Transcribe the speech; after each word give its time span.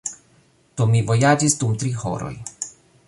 Do, 0.79 0.87
mi 0.93 1.03
vojaĝis 1.11 1.57
dum 1.61 1.77
tri 1.85 1.93
horoj. 2.05 2.33